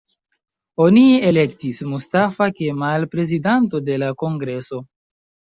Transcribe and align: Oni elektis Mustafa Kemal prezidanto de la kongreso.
Oni 0.85 1.03
elektis 1.27 1.83
Mustafa 1.91 2.49
Kemal 2.63 3.07
prezidanto 3.15 3.83
de 3.91 4.03
la 4.07 4.11
kongreso. 4.23 4.85